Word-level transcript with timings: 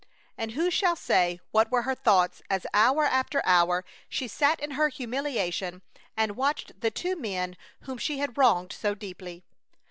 And 0.35 0.53
who 0.53 0.71
shall 0.71 0.95
say 0.95 1.39
what 1.51 1.69
were 1.71 1.83
her 1.83 1.93
thoughts 1.93 2.41
as 2.49 2.65
hour 2.73 3.05
after 3.05 3.39
hour 3.45 3.85
she 4.09 4.27
sat 4.27 4.59
in 4.59 4.71
her 4.71 4.89
humiliation 4.89 5.83
and 6.17 6.35
watched 6.35 6.81
the 6.81 6.89
two 6.89 7.15
men 7.15 7.55
whom 7.81 7.99
she 7.99 8.17
had 8.17 8.35
wronged 8.35 8.73
so 8.73 8.95
deeply? 8.95 9.43